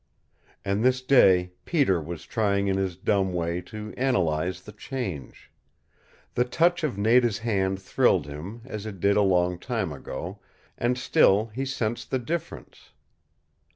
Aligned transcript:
And 0.65 0.83
this 0.83 0.99
day 1.03 1.51
Peter 1.63 2.01
was 2.01 2.25
trying 2.25 2.67
in 2.67 2.75
his 2.75 2.95
dumb 2.97 3.33
way 3.33 3.61
to 3.69 3.93
analyze 3.95 4.61
the 4.63 4.71
change. 4.71 5.51
The 6.33 6.43
touch 6.43 6.83
of 6.83 6.97
Nada's 6.97 7.37
hand 7.37 7.79
thrilled 7.79 8.25
him, 8.25 8.63
as 8.65 8.87
it 8.87 8.99
did 8.99 9.15
a 9.15 9.21
long 9.21 9.59
time 9.59 9.91
ago, 9.93 10.39
and 10.75 10.97
still 10.97 11.51
he 11.53 11.65
sensed 11.67 12.09
the 12.09 12.17
difference. 12.17 12.93